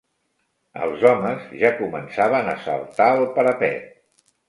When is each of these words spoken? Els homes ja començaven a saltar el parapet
Els 0.85 1.03
homes 1.09 1.45
ja 1.65 1.71
començaven 1.83 2.53
a 2.57 2.59
saltar 2.67 3.13
el 3.23 3.27
parapet 3.39 3.97